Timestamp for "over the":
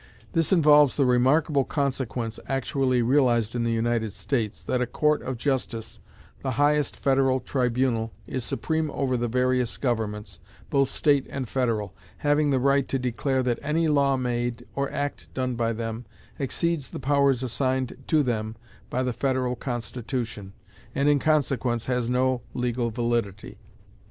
8.89-9.27